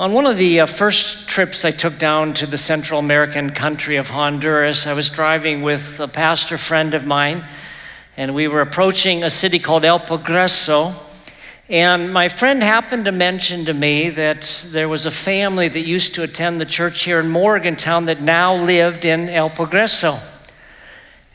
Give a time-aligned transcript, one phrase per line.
[0.00, 3.96] On one of the uh, first trips I took down to the Central American country
[3.96, 7.42] of Honduras, I was driving with a pastor friend of mine,
[8.16, 10.94] and we were approaching a city called El Progreso.
[11.68, 16.14] And my friend happened to mention to me that there was a family that used
[16.14, 20.16] to attend the church here in Morgantown that now lived in El Progreso.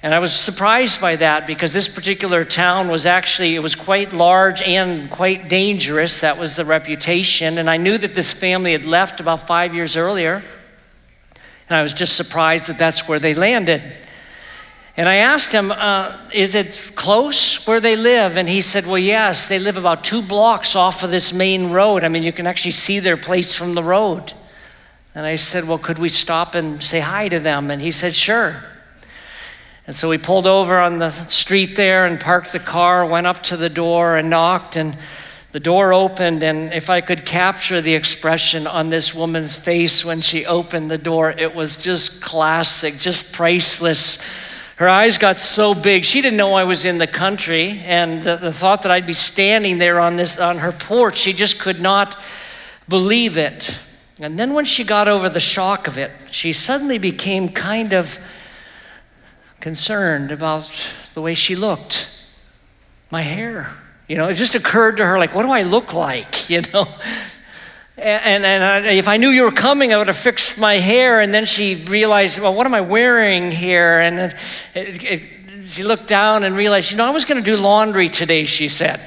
[0.04, 4.12] And I was surprised by that because this particular town was actually it was quite
[4.12, 6.20] large and quite dangerous.
[6.20, 7.58] That was the reputation.
[7.58, 10.44] And I knew that this family had left about 5 years earlier.
[11.70, 13.82] And I was just surprised that that's where they landed.
[14.98, 18.36] And I asked him, uh, Is it close where they live?
[18.36, 22.04] And he said, Well, yes, they live about two blocks off of this main road.
[22.04, 24.34] I mean, you can actually see their place from the road.
[25.16, 27.72] And I said, Well, could we stop and say hi to them?
[27.72, 28.66] And he said, Sure.
[29.86, 33.44] And so we pulled over on the street there and parked the car, went up
[33.44, 34.98] to the door and knocked, and
[35.52, 36.42] the door opened.
[36.42, 40.98] And if I could capture the expression on this woman's face when she opened the
[40.98, 44.42] door, it was just classic, just priceless.
[44.78, 46.06] Her eyes got so big.
[46.06, 49.14] She didn't know I was in the country, and the, the thought that I'd be
[49.14, 52.18] standing there on, this, on her porch, she just could not
[52.88, 53.78] believe it.
[54.22, 58.18] And then when she got over the shock of it, she suddenly became kind of
[59.64, 60.70] concerned about
[61.14, 62.10] the way she looked,
[63.10, 63.72] my hair.
[64.10, 66.50] You know, it just occurred to her, like, what do I look like?
[66.50, 66.86] You know?
[67.96, 71.22] And, and I, if I knew you were coming, I would have fixed my hair.
[71.22, 74.00] And then she realized, well, what am I wearing here?
[74.00, 74.36] And it,
[74.76, 78.10] it, it, she looked down and realized, you know, I was going to do laundry
[78.10, 79.00] today, she said.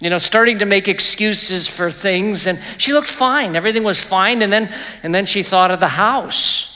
[0.00, 2.46] You know, starting to make excuses for things.
[2.46, 3.56] And she looked fine.
[3.56, 4.40] Everything was fine.
[4.40, 6.73] And then, and then she thought of the house.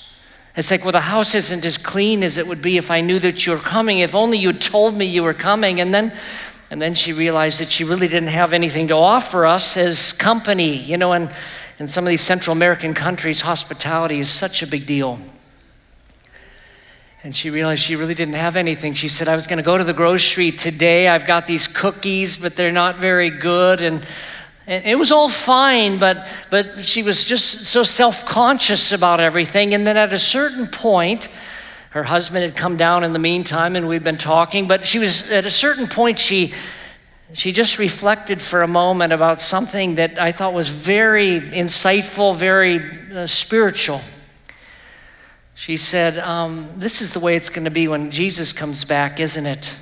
[0.59, 3.21] It's like, well, the house isn't as clean as it would be if I knew
[3.21, 4.01] that you were coming.
[4.01, 5.81] If only you told me you were coming.
[5.81, 6.13] And then,
[6.69, 10.75] and then she realized that she really didn't have anything to offer us as company.
[10.75, 11.31] You know, and
[11.79, 15.21] in some of these Central American countries, hospitality is such a big deal.
[17.23, 18.95] And she realized she really didn't have anything.
[18.95, 21.07] She said, I was going to go to the grocery today.
[21.07, 23.81] I've got these cookies, but they're not very good.
[23.81, 24.05] And
[24.69, 29.73] and it was all fine, but, but she was just so self conscious about everything.
[29.73, 31.31] And then at a certain point,
[31.91, 35.33] her husband had come down in the meantime and we'd been talking, but she was
[35.33, 36.53] at a certain point, she,
[37.33, 43.11] she just reflected for a moment about something that I thought was very insightful, very
[43.11, 44.03] uh, spiritual.
[45.55, 49.19] She said, um, This is the way it's going to be when Jesus comes back,
[49.19, 49.75] isn't it?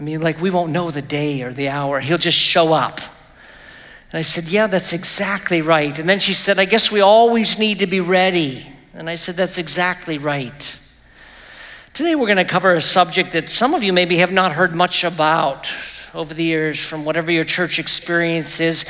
[0.00, 2.00] I mean, like, we won't know the day or the hour.
[2.00, 3.00] He'll just show up.
[4.12, 5.98] And I said, Yeah, that's exactly right.
[5.98, 8.66] And then she said, I guess we always need to be ready.
[8.92, 10.78] And I said, That's exactly right.
[11.94, 14.74] Today we're going to cover a subject that some of you maybe have not heard
[14.74, 15.70] much about
[16.14, 18.86] over the years from whatever your church experience is.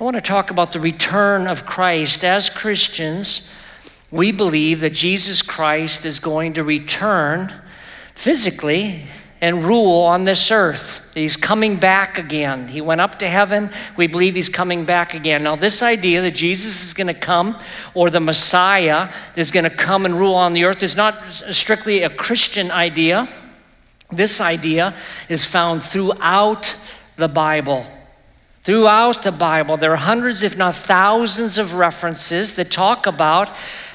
[0.00, 2.24] I want to talk about the return of Christ.
[2.24, 3.54] As Christians,
[4.10, 7.52] we believe that Jesus Christ is going to return
[8.14, 9.04] physically
[9.42, 11.12] and rule on this earth.
[11.14, 12.68] He's coming back again.
[12.68, 13.70] He went up to heaven.
[13.96, 15.42] We believe he's coming back again.
[15.42, 17.58] Now, this idea that Jesus is going to come
[17.92, 21.20] or the Messiah is going to come and rule on the earth is not
[21.50, 23.28] strictly a Christian idea.
[24.12, 24.94] This idea
[25.28, 26.76] is found throughout
[27.16, 27.84] the Bible.
[28.62, 33.50] Throughout the Bible, there are hundreds, if not thousands, of references that talk about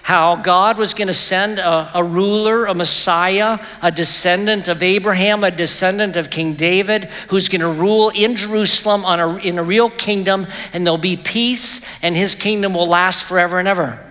[0.07, 5.43] how God was going to send a, a, ruler, a Messiah, a descendant of Abraham,
[5.43, 9.63] a descendant of King David, who's going to rule in Jerusalem on a, in a
[9.63, 14.01] real kingdom, and there'll be peace, and his kingdom will last forever and ever.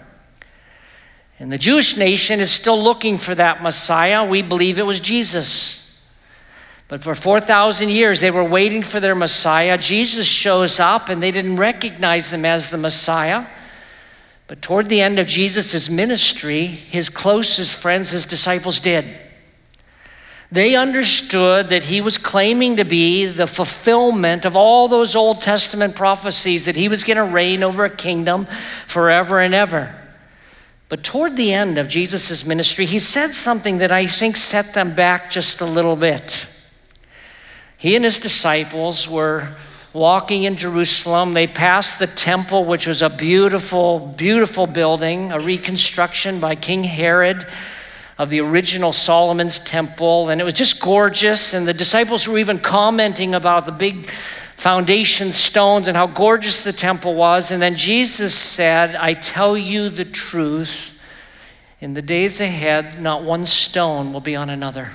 [1.38, 4.22] And the Jewish nation is still looking for that Messiah.
[4.22, 6.12] We believe it was Jesus.
[6.88, 9.78] But for 4,000 years, they were waiting for their Messiah.
[9.78, 13.46] Jesus shows up, and they didn't recognize him as the Messiah.
[14.48, 19.04] But toward the end of Jesus' ministry, his closest friends, his disciples, did.
[20.52, 25.96] They understood that he was claiming to be the fulfillment of all those Old Testament
[25.96, 28.46] prophecies, that he was going to reign over a kingdom
[28.86, 30.00] forever and ever.
[30.88, 34.94] But toward the end of Jesus' ministry, he said something that I think set them
[34.94, 36.47] back just a little bit.
[37.76, 39.48] He and his disciples were
[39.97, 41.33] walking in Jerusalem.
[41.33, 47.48] They passed the temple, which was a beautiful, beautiful building, a reconstruction by King Herod
[48.19, 50.28] of the original Solomon's temple.
[50.28, 51.54] And it was just gorgeous.
[51.54, 56.72] And the disciples were even commenting about the big foundation stones and how gorgeous the
[56.72, 57.51] temple was.
[57.51, 60.93] And then Jesus said, I tell you the truth.
[61.81, 64.93] In the days ahead, not one stone will be on another.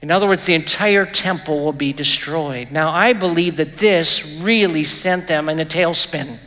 [0.00, 2.70] In other words, the entire temple will be destroyed.
[2.70, 6.38] Now, I believe that this really sent them in a tailspin.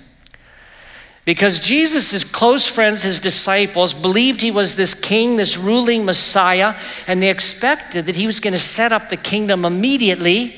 [1.24, 6.76] Because Jesus' close friends, his disciples, believed he was this king, this ruling Messiah,
[7.08, 10.56] and they expected that he was going to set up the kingdom immediately.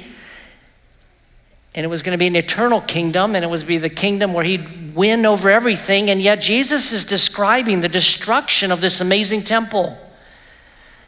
[1.75, 4.33] And it was going to be an eternal kingdom, and it was be the kingdom
[4.33, 6.09] where he'd win over everything.
[6.09, 9.97] And yet Jesus is describing the destruction of this amazing temple.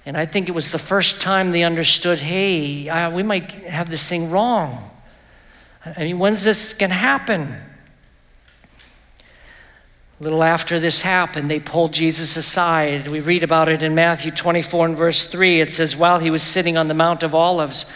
[0.06, 3.90] And I think it was the first time they understood hey, uh, we might have
[3.90, 4.92] this thing wrong.
[5.86, 7.54] I mean, when's this going to happen?
[10.20, 13.08] A little after this happened, they pulled Jesus aside.
[13.08, 15.60] We read about it in Matthew 24 and verse 3.
[15.60, 17.92] It says, While he was sitting on the Mount of Olives,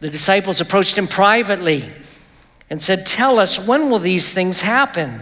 [0.00, 1.88] the disciples approached him privately
[2.68, 5.20] and said, Tell us, when will these things happen?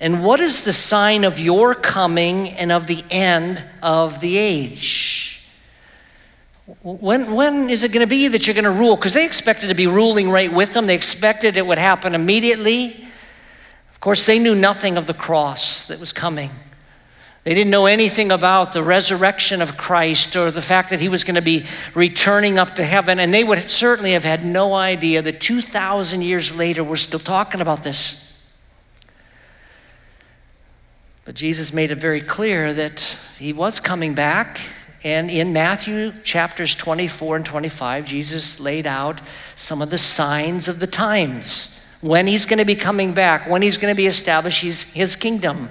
[0.00, 5.31] And what is the sign of your coming and of the end of the age?
[6.82, 8.96] When, when is it going to be that you're going to rule?
[8.96, 10.86] Because they expected to be ruling right with them.
[10.86, 13.04] They expected it would happen immediately.
[13.90, 16.50] Of course, they knew nothing of the cross that was coming.
[17.44, 21.24] They didn't know anything about the resurrection of Christ or the fact that he was
[21.24, 21.64] going to be
[21.94, 23.18] returning up to heaven.
[23.18, 27.60] And they would certainly have had no idea that 2,000 years later, we're still talking
[27.60, 28.28] about this.
[31.24, 33.00] But Jesus made it very clear that
[33.38, 34.60] he was coming back
[35.04, 39.20] and in Matthew chapters 24 and 25, Jesus laid out
[39.56, 43.62] some of the signs of the times when he's going to be coming back, when
[43.62, 45.70] he's going to be establishing his, his kingdom.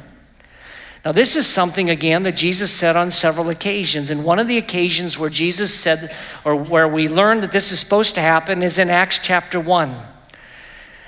[1.04, 4.12] Now, this is something, again, that Jesus said on several occasions.
[4.12, 7.80] And one of the occasions where Jesus said, or where we learned that this is
[7.80, 9.96] supposed to happen, is in Acts chapter 1.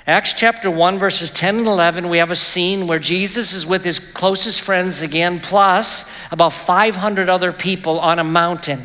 [0.06, 3.86] Acts chapter 1, verses 10 and 11, we have a scene where Jesus is with
[3.86, 8.82] his closest friends again, plus about 500 other people on a mountain.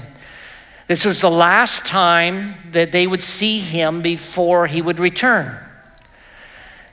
[0.87, 5.57] This was the last time that they would see him before he would return.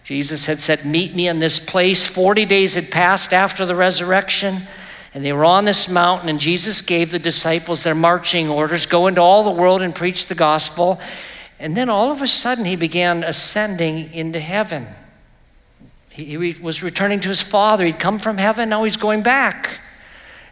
[0.02, 2.04] Jesus had said, Meet me in this place.
[2.08, 4.56] 40 days had passed after the resurrection,
[5.14, 9.06] and they were on this mountain, and Jesus gave the disciples their marching orders go
[9.06, 11.00] into all the world and preach the gospel.
[11.58, 14.86] And then all of a sudden, he began ascending into heaven.
[16.10, 17.86] He, he was returning to his Father.
[17.86, 19.80] He'd come from heaven, now he's going back.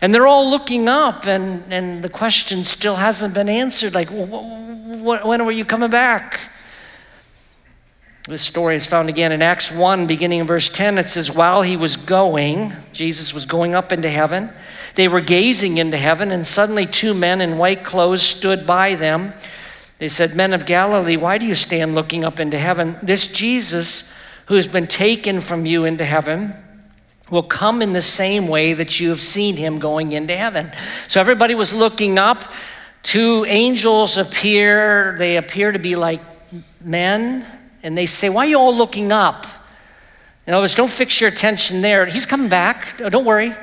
[0.00, 5.46] And they're all looking up, and, and the question still hasn't been answered like, when
[5.46, 6.40] were you coming back?
[8.26, 10.96] This story is found again in Acts 1, beginning in verse 10.
[10.96, 14.50] It says, While he was going, Jesus was going up into heaven,
[14.94, 19.34] they were gazing into heaven, and suddenly two men in white clothes stood by them.
[20.04, 22.94] They said, Men of Galilee, why do you stand looking up into heaven?
[23.02, 24.14] This Jesus
[24.48, 26.52] who has been taken from you into heaven
[27.30, 30.70] will come in the same way that you have seen him going into heaven.
[31.08, 32.52] So everybody was looking up.
[33.02, 35.16] Two angels appear.
[35.18, 36.20] They appear to be like
[36.82, 37.42] men.
[37.82, 39.46] And they say, Why are you all looking up?
[40.46, 42.04] In other words, don't fix your attention there.
[42.04, 42.98] He's coming back.
[42.98, 43.54] Don't worry.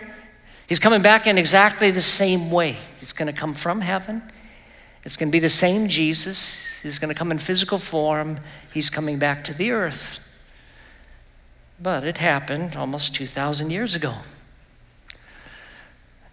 [0.68, 2.78] He's coming back in exactly the same way.
[3.00, 4.24] He's going to come from heaven.
[5.03, 6.81] It's going to be the same Jesus.
[6.81, 8.39] He's going to come in physical form.
[8.74, 10.27] He's coming back to the earth.
[11.81, 14.13] But it happened almost 2,000 years ago.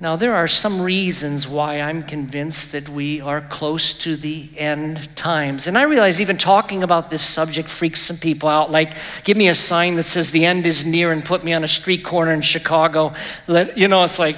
[0.01, 5.17] Now, there are some reasons why I'm convinced that we are close to the end
[5.17, 5.67] times.
[5.67, 8.71] And I realize even talking about this subject freaks some people out.
[8.71, 11.65] Like, give me a sign that says the end is near and put me on
[11.65, 13.13] a street corner in Chicago.
[13.49, 14.37] Let, you know, it's like,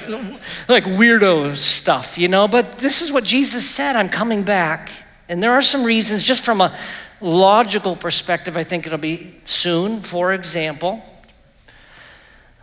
[0.66, 2.48] like weirdo stuff, you know?
[2.48, 4.90] But this is what Jesus said I'm coming back.
[5.28, 6.74] And there are some reasons, just from a
[7.20, 10.00] logical perspective, I think it'll be soon.
[10.00, 11.04] For example,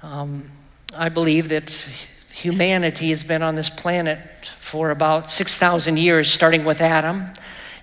[0.02, 0.50] um,
[0.96, 1.88] I believe that
[2.42, 7.24] humanity has been on this planet for about 6,000 years, starting with Adam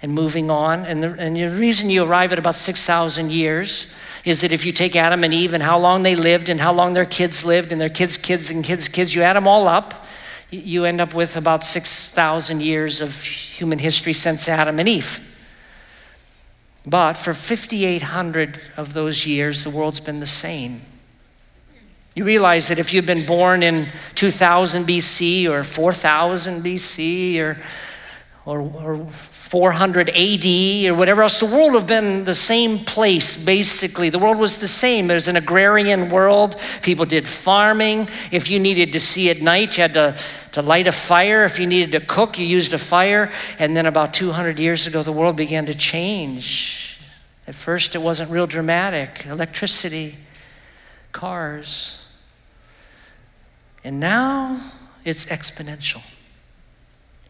[0.01, 0.87] and moving on.
[0.87, 3.93] And the, and the reason you arrive at about 6,000 years
[4.25, 6.73] is that if you take Adam and Eve and how long they lived and how
[6.73, 9.67] long their kids lived and their kids' kids and kids' kids, you add them all
[9.67, 10.07] up,
[10.51, 15.37] you end up with about 6,000 years of human history since Adam and Eve.
[16.87, 20.81] But for 5,800 of those years, the world's been the same.
[22.15, 27.59] You realize that if you'd been born in 2000 BC or 4000 BC or,
[28.47, 33.45] or, or 400 AD or whatever else, the world would have been the same place,
[33.45, 34.11] basically.
[34.11, 35.09] The world was the same.
[35.09, 36.55] There's an agrarian world.
[36.83, 38.09] People did farming.
[38.31, 40.17] If you needed to see at night, you had to,
[40.53, 41.45] to light a fire.
[41.45, 43.33] If you needed to cook, you used a fire.
[43.59, 47.01] And then about 200 years ago, the world began to change.
[47.49, 50.15] At first, it wasn't real dramatic electricity,
[51.11, 52.04] cars.
[53.85, 54.59] And now
[55.05, 56.03] it's exponential.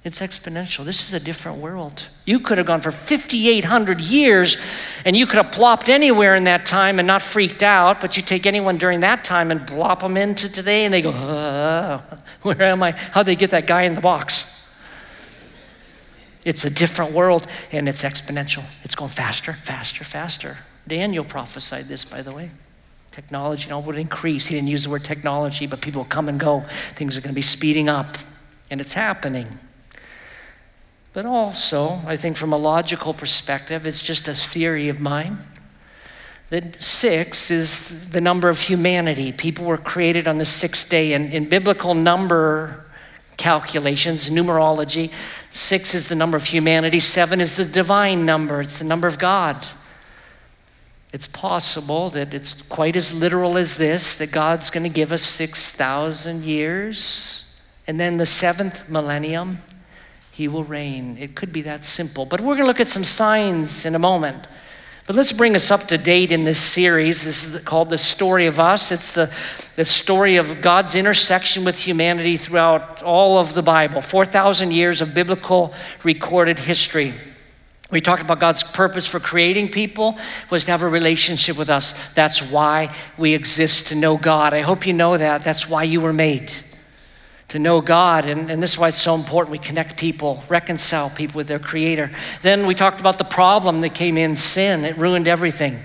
[0.05, 0.85] It's exponential.
[0.85, 2.09] This is a different world.
[2.27, 4.59] You could have gone for 5,800 years
[5.07, 8.23] and you could have plopped anywhere in that time and not freaked out, but you
[8.23, 12.01] take anyone during that time and plop them into today and they go, uh,
[12.43, 12.91] Where am I?
[12.93, 14.53] How'd they get that guy in the box?
[16.45, 18.63] It's a different world and it's exponential.
[18.85, 20.59] It's going faster, faster, faster.
[20.87, 22.51] Daniel prophesied this, by the way.
[23.15, 24.47] Technology you know, would increase.
[24.47, 26.65] He didn't use the word technology, but people come and go.
[26.69, 28.17] Things are going to be speeding up,
[28.73, 29.47] and it's happening.
[31.13, 35.39] But also, I think from a logical perspective, it's just a theory of mine
[36.51, 39.31] that six is the number of humanity.
[39.31, 42.85] People were created on the sixth day, and in biblical number
[43.37, 45.13] calculations, numerology,
[45.53, 49.21] six is the number of humanity, seven is the divine number, it's the number of
[49.21, 49.65] God.
[51.15, 55.23] It's possible that it's quite as literal as this that God's going to give us
[55.23, 59.59] 6,000 years, and then the seventh millennium
[60.33, 61.17] he will reign.
[61.21, 62.27] It could be that simple.
[62.27, 64.49] But we're going to look at some signs in a moment.
[65.07, 67.23] But let's bring us up to date in this series.
[67.23, 68.91] This is called The Story of Us.
[68.91, 69.33] It's the,
[69.77, 75.15] the story of God's intersection with humanity throughout all of the Bible 4,000 years of
[75.15, 77.15] biblical recorded history.
[77.95, 80.19] We talked about God's purpose for creating people
[80.51, 82.13] was to have a relationship with us.
[82.13, 84.53] That's why we exist to know God.
[84.53, 85.45] I hope you know that.
[85.45, 86.53] That's why you were made
[87.51, 88.25] to know God.
[88.25, 89.53] And, and this is why it's so important.
[89.53, 92.11] We connect people, reconcile people with their Creator.
[92.43, 95.79] Then we talked about the problem that came in sin, it ruined everything.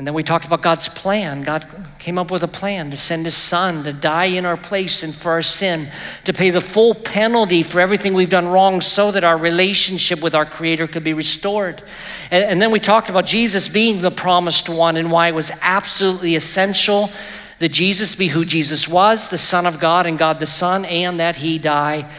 [0.00, 1.42] And then we talked about God's plan.
[1.42, 1.66] God
[1.98, 5.14] came up with a plan to send His Son to die in our place and
[5.14, 5.88] for our sin,
[6.24, 10.34] to pay the full penalty for everything we've done wrong so that our relationship with
[10.34, 11.82] our Creator could be restored.
[12.30, 15.52] And, and then we talked about Jesus being the promised one and why it was
[15.60, 17.10] absolutely essential
[17.58, 21.20] that Jesus be who Jesus was, the Son of God and God the Son, and
[21.20, 22.10] that he die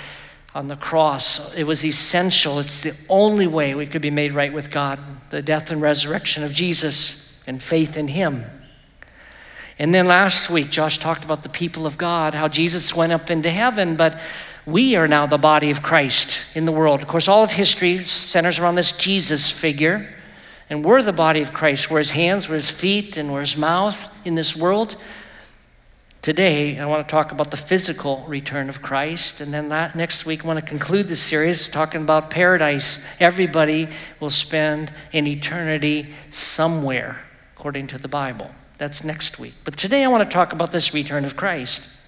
[0.54, 1.58] on the cross.
[1.58, 2.60] It was essential.
[2.60, 5.00] It's the only way we could be made right with God
[5.32, 8.44] the death and resurrection of Jesus and faith in him.
[9.80, 13.32] And then last week, Josh talked about the people of God, how Jesus went up
[13.32, 14.20] into heaven, but
[14.66, 17.02] we are now the body of Christ in the world.
[17.02, 20.08] Of course, all of history centers around this Jesus figure,
[20.70, 21.90] and we're the body of Christ.
[21.90, 24.96] We're his hands, we're his feet, and we're his mouth in this world.
[26.22, 29.42] Today, I want to talk about the physical return of Christ.
[29.42, 33.20] And then that, next week, I want to conclude the series talking about paradise.
[33.20, 33.88] Everybody
[34.20, 37.20] will spend an eternity somewhere,
[37.62, 38.50] according to the Bible.
[38.80, 39.54] That's next week.
[39.66, 42.04] But today, I want to talk about this return of Christ.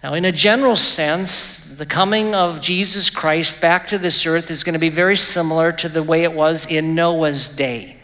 [0.00, 4.62] Now, in a general sense, the coming of Jesus Christ back to this earth is
[4.62, 7.96] going to be very similar to the way it was in Noah's day.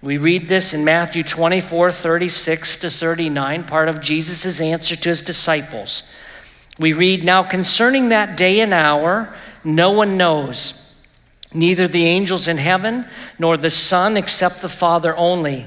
[0.00, 5.20] We read this in Matthew 24, 36 to 39, part of Jesus' answer to his
[5.20, 6.14] disciples.
[6.78, 9.34] We read, Now concerning that day and hour,
[9.64, 10.81] no one knows,
[11.54, 13.06] neither the angels in heaven
[13.38, 15.66] nor the Son, except the Father only.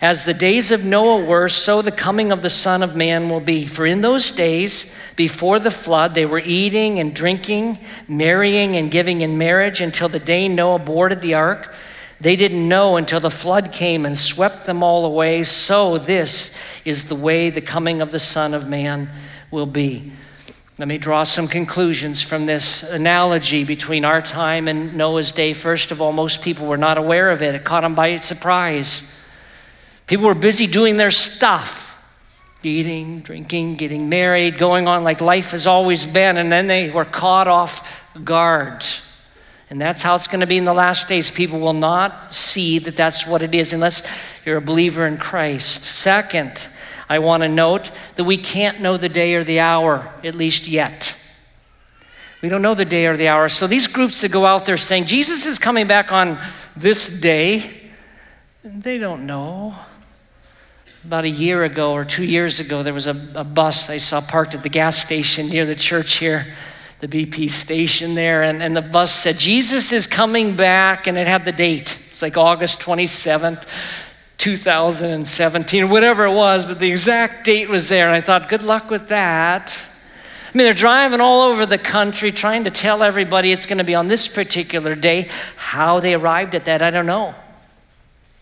[0.00, 3.40] As the days of Noah were, so the coming of the Son of Man will
[3.40, 3.64] be.
[3.64, 9.22] For in those days, before the flood, they were eating and drinking, marrying and giving
[9.22, 11.74] in marriage until the day Noah boarded the ark
[12.20, 15.42] they didn't know until the flood came and swept them all away.
[15.42, 19.10] So, this is the way the coming of the Son of Man
[19.50, 20.12] will be.
[20.76, 25.52] Let me draw some conclusions from this analogy between our time and Noah's day.
[25.52, 29.24] First of all, most people were not aware of it, it caught them by surprise.
[30.08, 31.84] People were busy doing their stuff
[32.64, 37.04] eating, drinking, getting married, going on like life has always been, and then they were
[37.04, 38.82] caught off guard.
[39.70, 41.30] And that's how it's going to be in the last days.
[41.30, 44.06] People will not see that that's what it is unless
[44.46, 45.84] you're a believer in Christ.
[45.84, 46.68] Second,
[47.08, 50.66] I want to note that we can't know the day or the hour, at least
[50.66, 51.20] yet.
[52.42, 53.48] We don't know the day or the hour.
[53.48, 56.38] So these groups that go out there saying Jesus is coming back on
[56.76, 57.70] this day,
[58.62, 59.74] they don't know.
[61.04, 64.20] About a year ago or two years ago, there was a, a bus I saw
[64.20, 66.46] parked at the gas station near the church here
[67.06, 71.26] the BP station there, and, and the bus said, Jesus is coming back, and it
[71.26, 71.98] had the date.
[72.10, 74.03] It's like August 27th,
[74.38, 78.06] 2017, whatever it was, but the exact date was there.
[78.08, 79.88] And I thought, good luck with that.
[80.52, 83.84] I mean, they're driving all over the country trying to tell everybody it's going to
[83.84, 85.28] be on this particular day.
[85.56, 87.34] How they arrived at that, I don't know.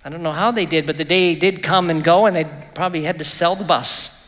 [0.05, 2.45] I don't know how they did, but the day did come and go, and they
[2.75, 4.21] probably had to sell the bus.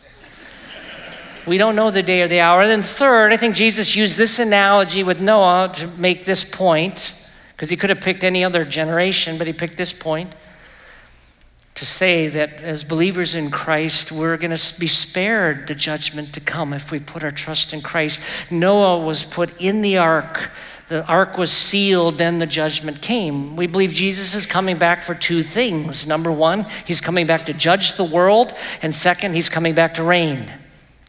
[1.47, 2.63] We don't know the day or the hour.
[2.63, 7.13] And then, third, I think Jesus used this analogy with Noah to make this point,
[7.53, 10.33] because he could have picked any other generation, but he picked this point
[11.75, 16.41] to say that as believers in Christ, we're going to be spared the judgment to
[16.41, 18.21] come if we put our trust in Christ.
[18.51, 20.51] Noah was put in the ark.
[20.87, 23.57] The ark was sealed, then the judgment came.
[23.57, 26.07] We believe Jesus is coming back for two things.
[26.07, 28.53] Number one, he's coming back to judge the world,
[28.83, 30.53] and second, he's coming back to reign.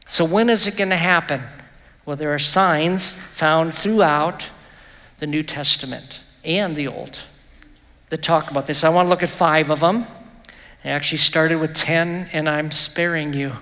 [0.08, 1.42] So, when is it going to happen?
[2.06, 4.50] Well, there are signs found throughout
[5.18, 7.20] the New Testament and the Old
[8.10, 8.84] that talk about this.
[8.84, 10.06] I want to look at five of them.
[10.86, 13.54] I actually started with 10, and I'm sparing you.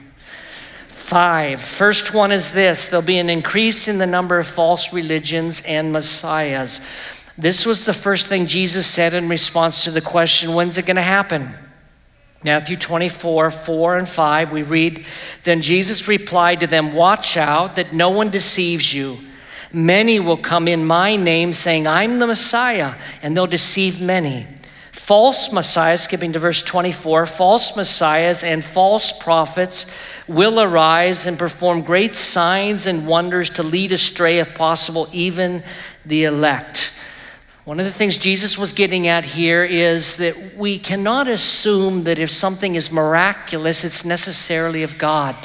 [0.88, 1.62] Five.
[1.62, 5.94] First one is this there'll be an increase in the number of false religions and
[5.94, 7.32] messiahs.
[7.38, 10.98] This was the first thing Jesus said in response to the question when's it going
[10.98, 11.48] to happen?
[12.44, 15.06] Matthew 24, 4 and 5, we read,
[15.46, 19.18] Then Jesus replied to them, Watch out that no one deceives you.
[19.72, 24.46] Many will come in my name saying, I'm the Messiah, and they'll deceive many.
[25.04, 29.94] False messiahs, skipping to verse 24, false messiahs and false prophets
[30.30, 35.62] will arise and perform great signs and wonders to lead astray, if possible, even
[36.06, 36.98] the elect.
[37.66, 42.18] One of the things Jesus was getting at here is that we cannot assume that
[42.18, 45.36] if something is miraculous, it's necessarily of God.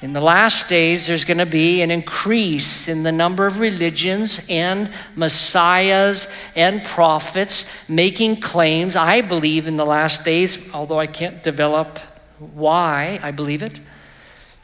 [0.00, 4.46] In the last days, there's going to be an increase in the number of religions
[4.48, 8.94] and messiahs and prophets making claims.
[8.94, 11.98] I believe in the last days, although I can't develop
[12.38, 13.80] why I believe it.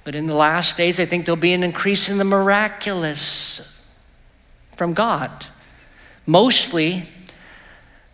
[0.04, 3.92] But in the last days, I think there'll be an increase in the miraculous
[4.68, 5.46] from God,
[6.26, 7.08] mostly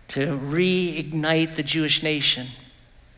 [0.09, 2.47] to reignite the Jewish nation.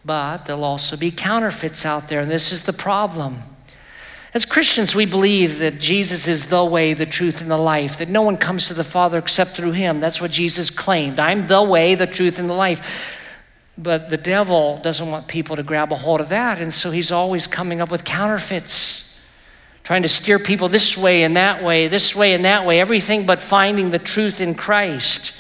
[0.05, 3.37] But there'll also be counterfeits out there, and this is the problem.
[4.35, 8.09] As Christians, we believe that Jesus is the way, the truth, and the life, that
[8.09, 10.01] no one comes to the Father except through him.
[10.01, 11.19] That's what Jesus claimed.
[11.19, 13.19] I'm the way, the truth, and the life.
[13.77, 17.13] But the devil doesn't want people to grab a hold of that, and so he's
[17.13, 19.31] always coming up with counterfeits,
[19.85, 23.27] trying to steer people this way and that way, this way and that way, everything
[23.27, 25.39] but finding the truth in Christ.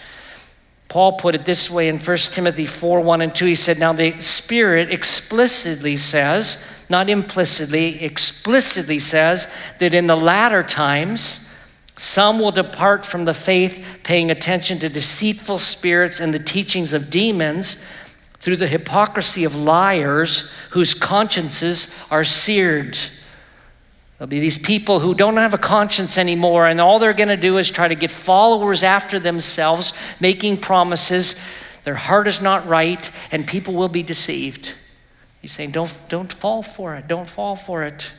[0.88, 3.46] Paul put it this way in 1 Timothy 4 1 and 2.
[3.46, 10.62] He said, Now the Spirit explicitly says, not implicitly, explicitly says that in the latter
[10.62, 11.48] times,
[11.96, 17.10] some will depart from the faith, paying attention to deceitful spirits and the teachings of
[17.10, 17.82] demons
[18.38, 22.96] through the hypocrisy of liars whose consciences are seared.
[24.18, 27.36] There'll be these people who don't have a conscience anymore, and all they're going to
[27.36, 31.40] do is try to get followers after themselves, making promises.
[31.84, 34.74] Their heart is not right, and people will be deceived.
[35.42, 37.08] He's saying, don't, don't fall for it.
[37.08, 38.12] Don't fall for it.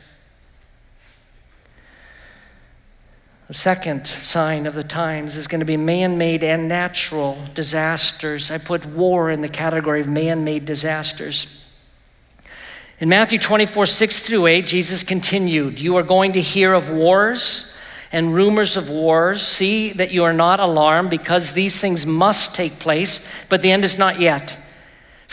[3.48, 8.50] The second sign of the times is going to be man made and natural disasters.
[8.50, 11.60] I put war in the category of man made disasters.
[13.00, 17.76] In Matthew 24, 6 through 8, Jesus continued, You are going to hear of wars
[18.12, 19.42] and rumors of wars.
[19.42, 23.84] See that you are not alarmed because these things must take place, but the end
[23.84, 24.58] is not yet.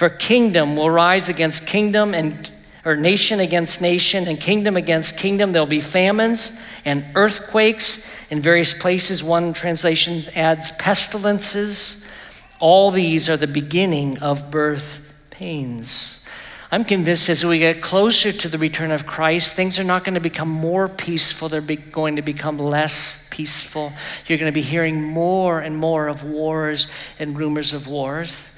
[0.01, 2.51] For kingdom will rise against kingdom and
[2.83, 5.51] or nation against nation and kingdom against kingdom.
[5.51, 9.23] There'll be famines and earthquakes in various places.
[9.23, 12.11] One translation adds pestilences.
[12.59, 16.27] All these are the beginning of birth pains.
[16.71, 20.15] I'm convinced as we get closer to the return of Christ, things are not going
[20.15, 23.93] to become more peaceful, they're going to become less peaceful.
[24.25, 26.87] You're going to be hearing more and more of wars
[27.19, 28.50] and rumors of wars.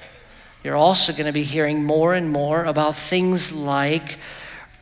[0.64, 4.18] You're also going to be hearing more and more about things like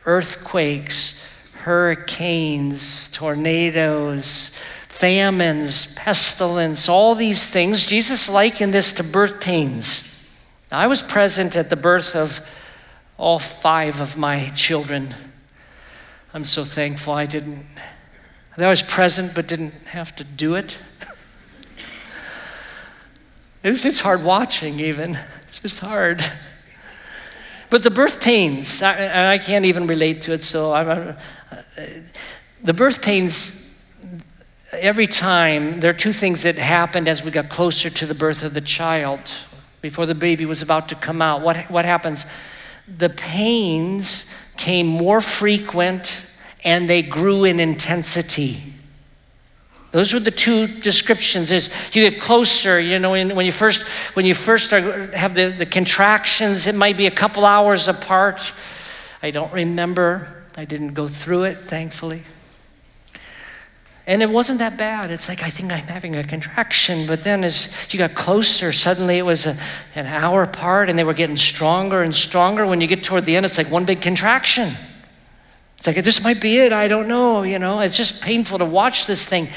[0.05, 7.85] earthquakes, hurricanes, tornadoes, famines, pestilence, all these things.
[7.85, 10.41] Jesus likened this to birth pains.
[10.71, 12.39] I was present at the birth of
[13.17, 15.13] all five of my children.
[16.33, 17.65] I'm so thankful I didn't.
[18.57, 20.79] I was present but didn't have to do it.
[23.63, 25.17] It's, it's hard watching, even.
[25.43, 26.21] It's just hard.
[27.69, 31.15] But the birth pains, I, I can't even relate to it, so I'm, uh,
[32.61, 33.89] the birth pains,
[34.73, 38.43] every time, there are two things that happened as we got closer to the birth
[38.43, 39.31] of the child,
[39.81, 41.41] before the baby was about to come out.
[41.41, 42.25] What, what happens?
[42.97, 48.72] The pains came more frequent and they grew in intensity.
[49.93, 51.51] Those were the two descriptions.
[51.51, 53.83] Is you get closer, you know, when, you first
[54.15, 58.53] when you first have the, the contractions, it might be a couple hours apart.
[59.21, 60.47] I don't remember.
[60.57, 62.23] I didn't go through it, thankfully.
[64.07, 65.11] And it wasn't that bad.
[65.11, 67.05] It's like, I think I'm having a contraction.
[67.05, 69.55] But then as you got closer, suddenly it was a,
[69.95, 72.65] an hour apart and they were getting stronger and stronger.
[72.65, 74.71] When you get toward the end, it's like one big contraction.
[75.77, 76.73] It's like, this might be it.
[76.73, 77.43] I don't know.
[77.43, 79.47] You know, it's just painful to watch this thing.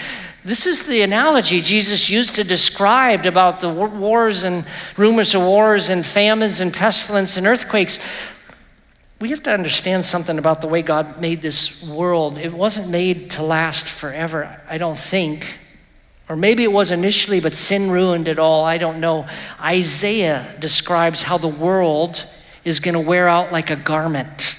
[0.46, 4.64] This is the analogy Jesus used to describe about the wars and
[4.96, 7.98] rumors of wars and famines and pestilence and earthquakes
[9.18, 12.36] we have to understand something about the way God made this world.
[12.36, 15.58] It wasn't made to last forever, I don't think.
[16.28, 18.64] Or maybe it was initially, but sin ruined it all.
[18.64, 19.26] I don't know.
[19.60, 22.26] Isaiah describes how the world
[22.62, 24.55] is going to wear out like a garment.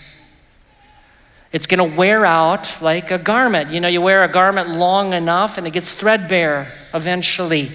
[1.51, 3.71] It's going to wear out like a garment.
[3.71, 7.71] You know, you wear a garment long enough and it gets threadbare eventually.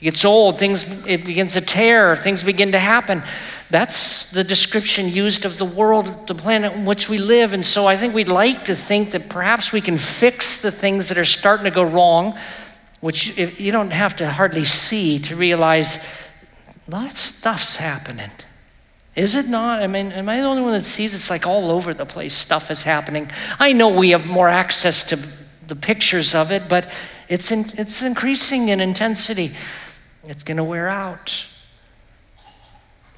[0.00, 3.22] It gets old, things it begins to tear, things begin to happen.
[3.70, 7.54] That's the description used of the world, the planet in which we live.
[7.54, 11.08] And so I think we'd like to think that perhaps we can fix the things
[11.08, 12.38] that are starting to go wrong,
[13.00, 15.96] which you don't have to hardly see to realize
[16.86, 18.30] a lot of stuff's happening.
[19.14, 19.82] Is it not?
[19.82, 22.34] I mean, am I the only one that sees it's like all over the place
[22.34, 23.30] stuff is happening?
[23.58, 25.16] I know we have more access to
[25.68, 26.90] the pictures of it, but
[27.28, 29.52] it's, in, it's increasing in intensity.
[30.24, 31.46] It's going to wear out.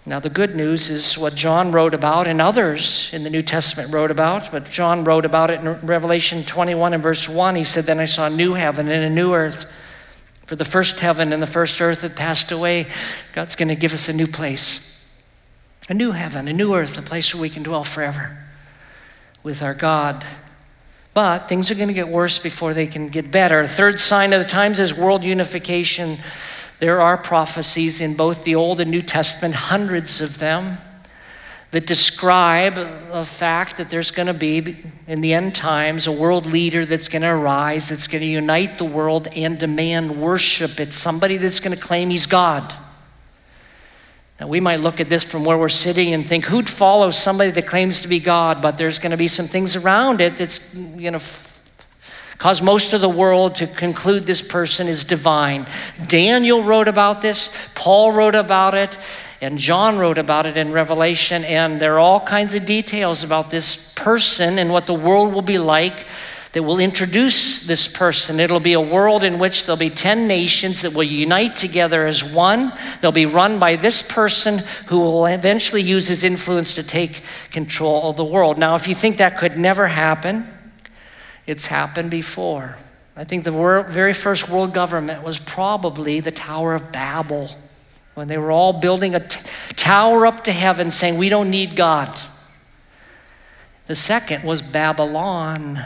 [0.06, 3.90] Now, the good news is what John wrote about and others in the New Testament
[3.90, 7.54] wrote about, but John wrote about it in Revelation 21 and verse 1.
[7.54, 9.70] He said, Then I saw a new heaven and a new earth.
[10.46, 12.86] For the first heaven and the first earth had passed away.
[13.32, 14.93] God's going to give us a new place,
[15.88, 18.36] a new heaven, a new earth, a place where we can dwell forever
[19.42, 20.24] with our God.
[21.12, 23.66] But things are going to get worse before they can get better.
[23.66, 26.16] Third sign of the times is world unification.
[26.80, 30.76] There are prophecies in both the Old and New Testament, hundreds of them,
[31.70, 36.46] that describe the fact that there's going to be, in the end times, a world
[36.46, 40.80] leader that's going to arise, that's going to unite the world and demand worship.
[40.80, 42.74] It's somebody that's going to claim he's God.
[44.40, 47.52] Now, we might look at this from where we're sitting and think, who'd follow somebody
[47.52, 48.60] that claims to be God?
[48.60, 51.22] But there's going to be some things around it that's going to
[52.38, 55.66] cause most of the world to conclude this person is divine.
[56.08, 58.98] Daniel wrote about this, Paul wrote about it,
[59.40, 63.50] and John wrote about it in Revelation, and there are all kinds of details about
[63.50, 66.06] this person and what the world will be like
[66.54, 68.38] that will introduce this person.
[68.38, 72.22] It'll be a world in which there'll be 10 nations that will unite together as
[72.22, 72.72] one.
[73.00, 78.08] They'll be run by this person who will eventually use his influence to take control
[78.08, 78.56] of the world.
[78.56, 80.46] Now, if you think that could never happen,
[81.44, 82.76] it's happened before.
[83.16, 87.50] I think the world, very first world government was probably the Tower of Babel,
[88.14, 89.40] when they were all building a t-
[89.74, 92.16] tower up to heaven saying, We don't need God.
[93.86, 95.84] The second was Babylon.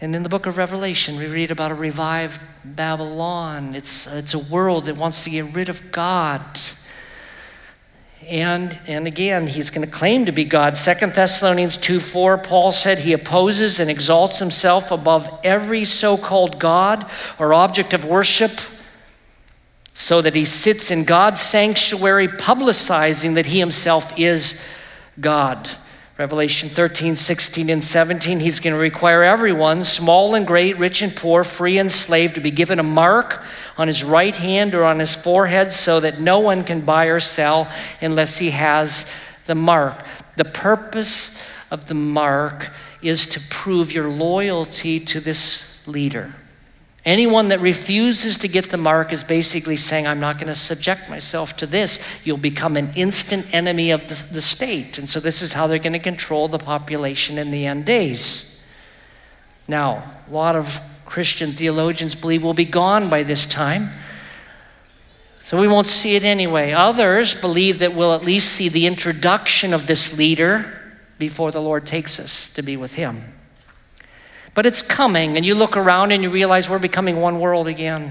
[0.00, 2.40] And in the book of Revelation, we read about a revived
[2.76, 3.74] Babylon.
[3.74, 6.44] It's, it's a world that wants to get rid of God.
[8.28, 10.76] And, and again, he's going to claim to be God.
[10.76, 16.58] Second Thessalonians 2 4, Paul said he opposes and exalts himself above every so called
[16.58, 18.50] God or object of worship,
[19.94, 24.76] so that he sits in God's sanctuary, publicizing that he himself is
[25.20, 25.70] God.
[26.18, 31.14] Revelation 13, 16, and 17, he's going to require everyone, small and great, rich and
[31.14, 33.42] poor, free and slave, to be given a mark
[33.76, 37.20] on his right hand or on his forehead so that no one can buy or
[37.20, 39.10] sell unless he has
[39.44, 40.06] the mark.
[40.36, 42.70] The purpose of the mark
[43.02, 46.32] is to prove your loyalty to this leader.
[47.06, 51.08] Anyone that refuses to get the mark is basically saying, I'm not going to subject
[51.08, 52.26] myself to this.
[52.26, 54.98] You'll become an instant enemy of the, the state.
[54.98, 58.68] And so, this is how they're going to control the population in the end days.
[59.68, 63.90] Now, a lot of Christian theologians believe we'll be gone by this time.
[65.38, 66.72] So, we won't see it anyway.
[66.72, 71.86] Others believe that we'll at least see the introduction of this leader before the Lord
[71.86, 73.35] takes us to be with him.
[74.56, 78.10] But it's coming, and you look around and you realize we're becoming one world again.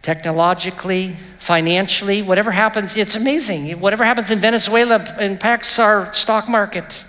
[0.00, 3.80] Technologically, financially, whatever happens, it's amazing.
[3.80, 7.04] Whatever happens in Venezuela impacts our stock market.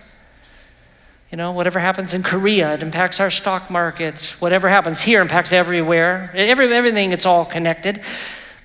[1.31, 4.17] You know, whatever happens in Korea, it impacts our stock market.
[4.39, 6.31] Whatever happens here impacts everywhere.
[6.33, 8.01] Every, everything, it's all connected.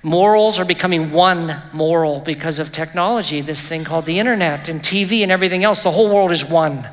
[0.01, 5.21] Morals are becoming one moral because of technology, this thing called the internet and TV
[5.21, 5.83] and everything else.
[5.83, 6.87] The whole world is one.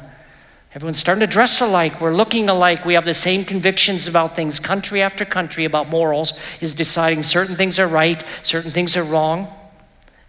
[0.73, 2.01] Everyone's starting to dress alike.
[2.01, 2.85] We're looking alike.
[2.85, 4.61] We have the same convictions about things.
[4.61, 9.53] Country after country about morals is deciding certain things are right, certain things are wrong.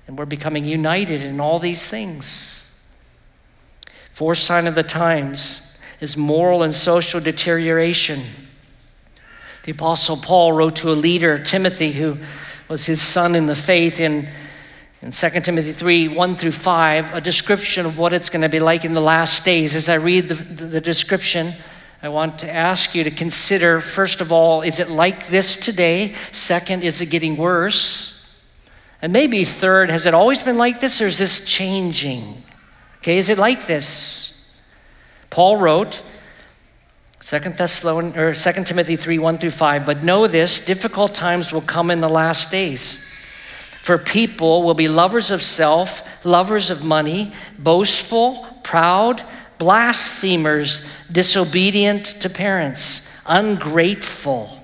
[0.07, 2.91] And we're becoming united in all these things.
[4.11, 8.19] Fourth sign of the times is moral and social deterioration.
[9.63, 12.17] The Apostle Paul wrote to a leader, Timothy, who
[12.67, 14.27] was his son in the faith, in,
[15.01, 18.59] in 2 Timothy 3 1 through 5, a description of what it's going to be
[18.59, 19.75] like in the last days.
[19.75, 21.51] As I read the, the, description,
[22.03, 26.13] I want to ask you to consider first of all, is it like this today?
[26.31, 28.45] Second, is it getting worse?
[29.01, 32.43] And maybe third, has it always been like this or is this changing?
[32.99, 34.53] Okay, is it like this?
[35.31, 36.03] Paul wrote,
[37.21, 41.61] 2 Thessalonians or 2 Timothy 3, 1 through 5, but know this, difficult times will
[41.61, 43.10] come in the last days.
[43.81, 49.23] For people will be lovers of self, lovers of money, boastful, proud,
[49.57, 54.63] blasphemers, disobedient to parents, ungrateful,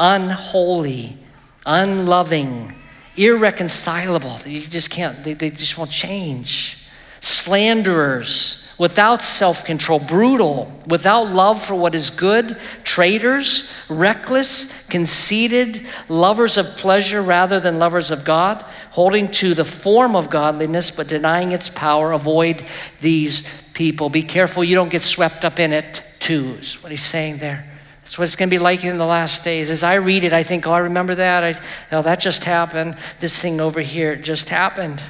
[0.00, 1.16] unholy,
[1.64, 2.74] unloving,
[3.16, 4.36] irreconcilable.
[4.44, 6.88] You just can't, they, they just won't change.
[7.20, 16.56] Slanderers, without self control, brutal, without love for what is good, traitors, reckless, conceited, lovers
[16.56, 21.52] of pleasure rather than lovers of God, holding to the form of godliness but denying
[21.52, 22.12] its power.
[22.12, 22.64] Avoid
[23.00, 24.08] these people.
[24.08, 27.64] Be careful you don't get swept up in it too, is what he's saying there.
[28.00, 29.68] That's what it's going to be like in the last days.
[29.68, 31.42] As I read it, I think, oh, I remember that.
[31.42, 31.60] I,
[31.90, 32.96] oh, that just happened.
[33.18, 35.02] This thing over here just happened.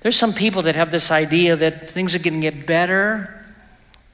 [0.00, 3.40] There's some people that have this idea that things are going to get better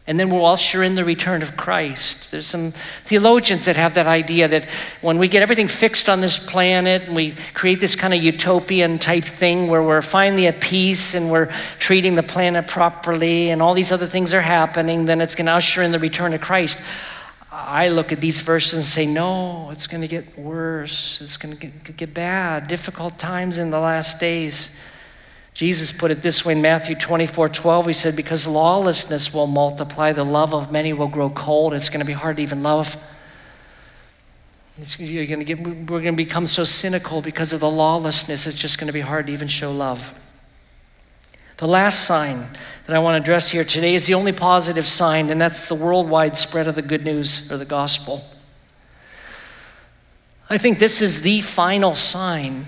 [0.09, 2.31] and then we'll usher in the return of Christ.
[2.31, 4.65] There's some theologians that have that idea that
[5.01, 9.01] when we get everything fixed on this planet and we create this kind of utopian
[9.01, 11.47] type thing where we're finally at peace and we're
[11.81, 15.53] treating the planet properly and all these other things are happening, then it's going to
[15.53, 16.79] usher in the return of Christ.
[17.51, 21.21] I look at these verses and say, no, it's going to get worse.
[21.21, 22.69] It's going to get, get bad.
[22.69, 24.81] Difficult times in the last days.
[25.57, 27.87] Jesus put it this way in Matthew 24 12.
[27.87, 31.73] He said, Because lawlessness will multiply, the love of many will grow cold.
[31.73, 32.95] It's going to be hard to even love.
[34.99, 38.59] you're going to get, we're going to become so cynical because of the lawlessness, it's
[38.59, 40.23] just going to be hard to even show love.
[41.57, 42.49] The last sign
[42.85, 45.75] that I want to address here today is the only positive sign, and that's the
[45.75, 48.23] worldwide spread of the good news or the gospel.
[50.51, 52.67] I think this is the final sign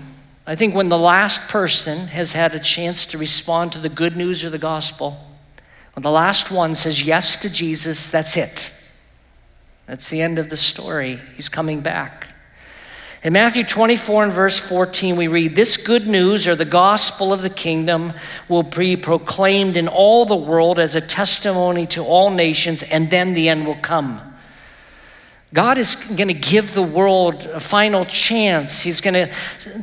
[0.49, 4.15] I think when the last person has had a chance to respond to the good
[4.15, 5.15] news or the gospel,
[5.93, 8.73] when the last one says yes to Jesus, that's it.
[9.85, 11.19] That's the end of the story.
[11.35, 12.33] He's coming back.
[13.23, 17.43] In Matthew 24 and verse 14, we read, This good news or the gospel of
[17.43, 18.13] the kingdom
[18.47, 23.35] will be proclaimed in all the world as a testimony to all nations, and then
[23.35, 24.28] the end will come.
[25.51, 28.81] God is going to give the world a final chance.
[28.81, 29.33] He's going to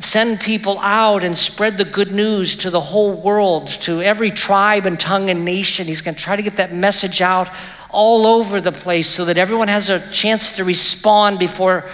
[0.01, 4.85] send people out and spread the good news to the whole world, to every tribe
[4.85, 5.87] and tongue and nation.
[5.87, 7.49] He's going to try to get that message out
[7.89, 11.89] all over the place so that everyone has a chance to respond before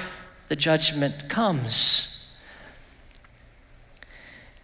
[0.49, 2.39] the judgment comes.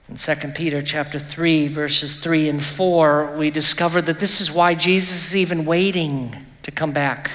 [0.08, 4.76] In 2 Peter chapter 3 verses 3 and 4, we discover that this is why
[4.76, 7.32] Jesus is even waiting to come back.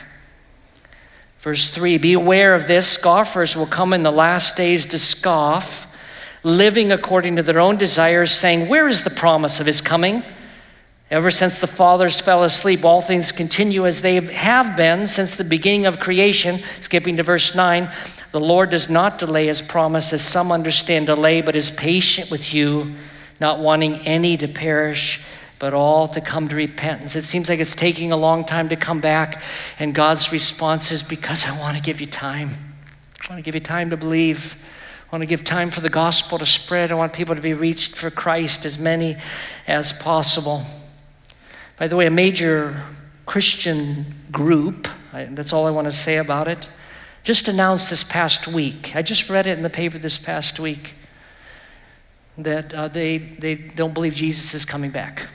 [1.45, 5.95] Verse 3 Be aware of this scoffers will come in the last days to scoff,
[6.43, 10.23] living according to their own desires, saying, Where is the promise of his coming?
[11.11, 15.45] Ever since the fathers fell asleep, all things continue as they have been since the
[15.45, 16.57] beginning of creation.
[16.81, 17.91] Skipping to verse 9,
[18.33, 22.55] the Lord does not delay his promise, as some understand delay, but is patient with
[22.55, 22.95] you,
[23.39, 25.23] not wanting any to perish
[25.59, 27.17] but all to come to repentance.
[27.17, 29.43] It seems like it's taking a long time to come back,
[29.79, 32.51] and God's response is because I want to give you time.
[33.23, 34.61] I want to give you time to believe.
[35.11, 36.91] I want to give time for the gospel to spread.
[36.91, 39.17] I want people to be reached for Christ, as many
[39.67, 40.63] as possible.
[41.77, 42.83] By the way, a major
[43.27, 46.69] Christian group, I, that's all I want to say about it,
[47.23, 48.95] just announced this past week.
[48.95, 50.93] I just read it in the paper this past week
[52.37, 55.27] that uh, they, they don't believe Jesus is coming back.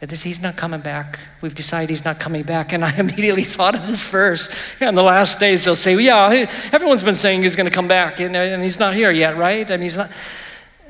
[0.00, 1.18] That this, he's not coming back.
[1.40, 2.72] We've decided he's not coming back.
[2.72, 4.80] And I immediately thought of this verse.
[4.82, 7.88] In the last days, they'll say, well, yeah, everyone's been saying he's going to come
[7.88, 9.68] back, and, and he's not here yet, right?
[9.70, 10.10] And he's not.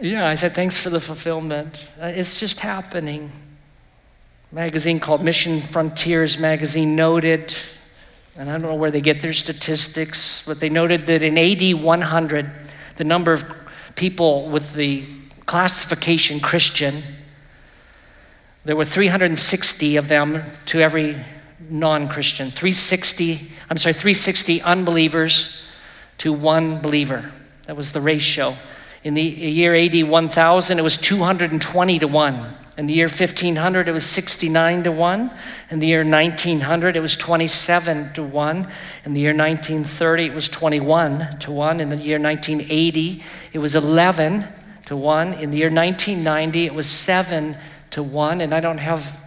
[0.01, 1.91] Yeah, I said, thanks for the fulfillment.
[2.01, 3.31] Uh, it's just happening.
[4.53, 7.55] A magazine called Mission Frontiers magazine noted,
[8.37, 11.83] and I don't know where they get their statistics, but they noted that in AD
[11.83, 12.51] 100,
[12.97, 13.45] the number of
[13.95, 15.05] people with the
[15.47, 17.03] classification Christian
[18.67, 21.17] there were 360 of them to every
[21.71, 22.51] non Christian.
[22.51, 25.71] 360, I'm sorry, 360 unbelievers
[26.19, 27.31] to one believer.
[27.67, 28.55] That was the ratio.
[29.05, 32.55] In the year AD 1000, it was 220 to 1.
[32.77, 35.31] In the year 1500, it was 69 to 1.
[35.71, 38.69] In the year 1900, it was 27 to 1.
[39.05, 41.81] In the year 1930, it was 21 to 1.
[41.81, 44.45] In the year 1980, it was 11
[44.87, 45.35] to 1.
[45.35, 47.57] In the year 1990, it was 7
[47.91, 48.41] to 1.
[48.41, 49.19] And I don't have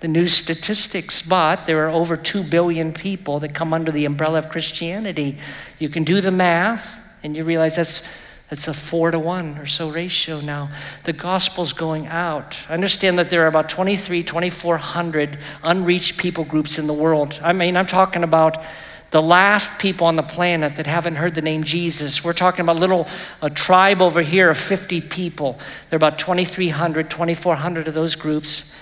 [0.00, 4.38] the new statistics, but there are over 2 billion people that come under the umbrella
[4.38, 5.38] of Christianity.
[5.78, 9.66] You can do the math, and you realize that's it's a four to one or
[9.66, 10.70] so ratio now.
[11.04, 12.58] The gospel's going out.
[12.70, 17.38] I understand that there are about 23, 2,400 unreached people groups in the world.
[17.42, 18.64] I mean, I'm talking about
[19.10, 22.22] the last people on the planet that haven't heard the name Jesus.
[22.22, 23.08] We're talking about a little
[23.40, 25.58] a tribe over here of 50 people.
[25.88, 28.78] There are about 2,300, 2,400 of those groups.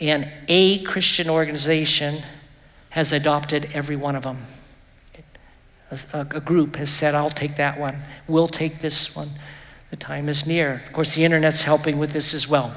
[0.00, 2.22] And a Christian organization
[2.90, 4.38] has adopted every one of them
[5.90, 7.96] a, a group has said, I'll take that one.
[8.26, 9.28] We'll take this one.
[9.90, 10.82] The time is near.
[10.86, 12.74] Of course, the internet's helping with this as well.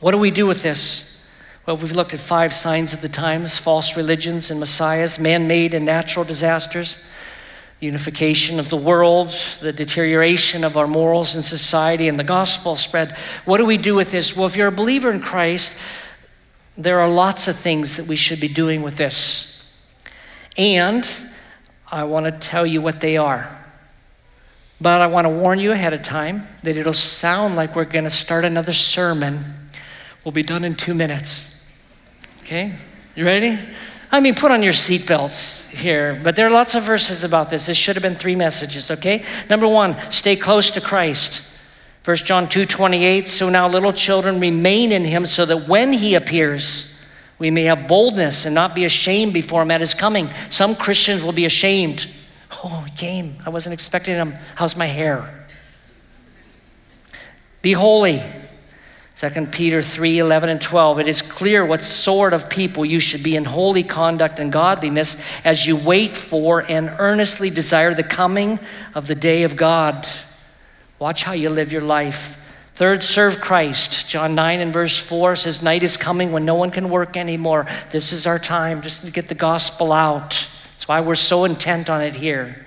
[0.00, 1.15] What do we do with this?
[1.66, 5.74] Well, we've looked at five signs of the times false religions and messiahs, man made
[5.74, 7.04] and natural disasters,
[7.80, 13.18] unification of the world, the deterioration of our morals and society, and the gospel spread.
[13.46, 14.36] What do we do with this?
[14.36, 15.76] Well, if you're a believer in Christ,
[16.78, 19.76] there are lots of things that we should be doing with this.
[20.56, 21.04] And
[21.90, 23.66] I want to tell you what they are.
[24.80, 28.04] But I want to warn you ahead of time that it'll sound like we're going
[28.04, 29.40] to start another sermon.
[30.24, 31.55] We'll be done in two minutes.
[32.46, 32.72] Okay?
[33.16, 33.58] You ready?
[34.12, 37.66] I mean, put on your seatbelts here, but there are lots of verses about this.
[37.66, 39.24] This should have been three messages, okay?
[39.50, 41.58] Number one, stay close to Christ.
[42.04, 46.14] 1 John 2 28, so now little children remain in him so that when he
[46.14, 47.04] appears,
[47.40, 50.28] we may have boldness and not be ashamed before him at his coming.
[50.48, 52.06] Some Christians will be ashamed.
[52.62, 53.38] Oh, he came.
[53.44, 54.34] I wasn't expecting him.
[54.54, 55.48] How's my hair?
[57.60, 58.22] Be holy.
[59.16, 61.00] 2 Peter 3 11 and 12.
[61.00, 65.24] It is clear what sort of people you should be in holy conduct and godliness
[65.42, 68.60] as you wait for and earnestly desire the coming
[68.94, 70.06] of the day of God.
[70.98, 72.42] Watch how you live your life.
[72.74, 74.10] Third, serve Christ.
[74.10, 77.66] John 9 and verse 4 says, Night is coming when no one can work anymore.
[77.90, 80.46] This is our time just to get the gospel out.
[80.72, 82.65] That's why we're so intent on it here.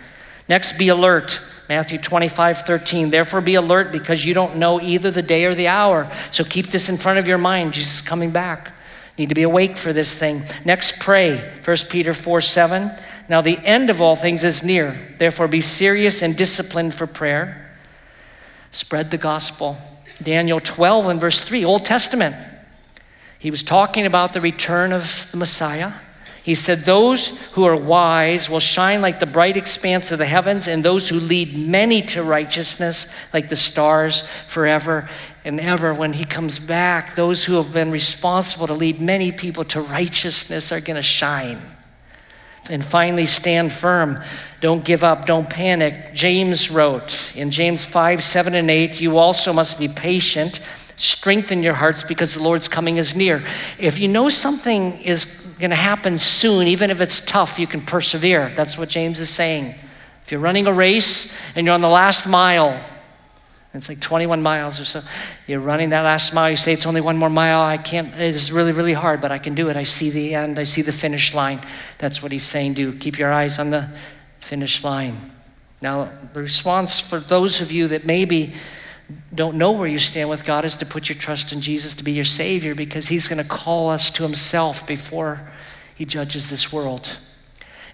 [0.49, 1.41] Next, be alert.
[1.69, 3.11] Matthew 25, 13.
[3.11, 6.11] Therefore, be alert because you don't know either the day or the hour.
[6.31, 7.73] So keep this in front of your mind.
[7.73, 8.73] Jesus is coming back.
[9.19, 10.41] Need to be awake for this thing.
[10.65, 11.37] Next, pray.
[11.63, 12.89] 1 Peter 4, 7.
[13.29, 14.97] Now, the end of all things is near.
[15.19, 17.69] Therefore, be serious and disciplined for prayer.
[18.71, 19.77] Spread the gospel.
[20.23, 22.35] Daniel 12 and verse 3, Old Testament.
[23.37, 25.91] He was talking about the return of the Messiah.
[26.43, 30.67] He said, Those who are wise will shine like the bright expanse of the heavens,
[30.67, 35.09] and those who lead many to righteousness like the stars forever
[35.43, 35.93] and ever.
[35.93, 40.71] When he comes back, those who have been responsible to lead many people to righteousness
[40.71, 41.59] are going to shine.
[42.69, 44.21] And finally, stand firm.
[44.61, 45.25] Don't give up.
[45.25, 46.13] Don't panic.
[46.13, 50.59] James wrote in James 5 7 and 8, you also must be patient.
[50.95, 53.41] Strengthen your hearts because the Lord's coming is near.
[53.79, 57.81] If you know something is going to happen soon, even if it's tough, you can
[57.81, 58.51] persevere.
[58.55, 59.75] That's what James is saying.
[60.23, 62.79] If you're running a race and you're on the last mile,
[63.73, 65.01] it's like 21 miles or so.
[65.47, 66.49] You're running that last mile.
[66.49, 67.61] You say, It's only one more mile.
[67.61, 69.77] I can't, it's really, really hard, but I can do it.
[69.77, 70.57] I see the end.
[70.57, 71.61] I see the finish line.
[71.99, 72.73] That's what he's saying.
[72.73, 73.89] Do keep your eyes on the
[74.39, 75.15] finish line.
[75.81, 78.53] Now, the response for those of you that maybe
[79.33, 82.03] don't know where you stand with God is to put your trust in Jesus to
[82.03, 85.41] be your Savior because He's going to call us to Himself before
[85.95, 87.17] He judges this world.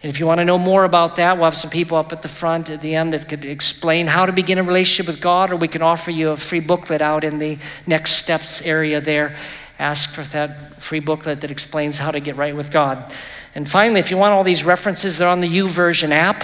[0.04, 2.21] And if you want to know more about that, we'll have some people up at
[2.21, 5.51] the front at the end that could explain how to begin a relationship with God,
[5.51, 9.36] or we can offer you a free booklet out in the next steps area there.
[9.80, 13.13] Ask for that free booklet that explains how to get right with God.
[13.56, 16.43] And finally, if you want all these references, they're on the YouVersion app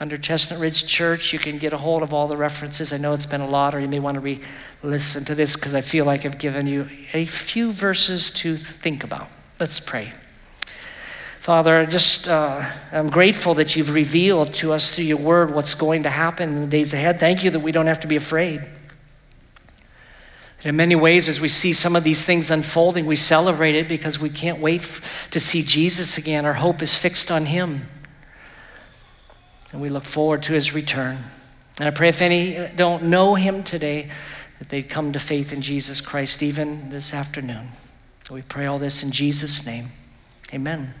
[0.00, 1.32] under Chestnut Ridge Church.
[1.32, 2.92] You can get a hold of all the references.
[2.92, 4.40] I know it's been a lot, or you may want to re
[4.82, 9.02] listen to this because I feel like I've given you a few verses to think
[9.02, 9.28] about.
[9.58, 10.12] Let's pray.
[11.46, 15.74] Father, I just uh, I'm grateful that you've revealed to us through your word what's
[15.74, 17.20] going to happen in the days ahead.
[17.20, 18.62] Thank you that we don't have to be afraid.
[20.64, 24.18] in many ways, as we see some of these things unfolding, we celebrate it because
[24.18, 24.82] we can't wait
[25.30, 26.44] to see Jesus again.
[26.44, 27.82] Our hope is fixed on him.
[29.76, 31.18] And we look forward to his return.
[31.78, 34.08] And I pray if any don't know him today,
[34.58, 37.66] that they'd come to faith in Jesus Christ even this afternoon.
[38.30, 39.88] We pray all this in Jesus' name.
[40.54, 40.94] Amen.